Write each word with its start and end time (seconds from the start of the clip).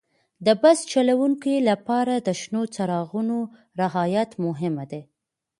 د 0.45 0.47
بس 0.61 0.77
چلوونکي 0.91 1.55
لپاره 1.69 2.13
د 2.17 2.29
شنو 2.41 2.61
څراغونو 2.75 3.37
رعایت 3.81 4.31
مهم 4.45 4.75
دی. 4.91 5.01